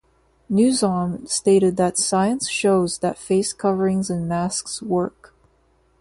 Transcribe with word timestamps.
Newsom 0.49 1.27
stated 1.27 1.77
that 1.77 1.95
"science 1.95 2.49
shows 2.49 2.97
that 3.01 3.19
face 3.19 3.53
coverings 3.53 4.09
and 4.09 4.27
masks 4.27 4.81
work". 4.81 5.35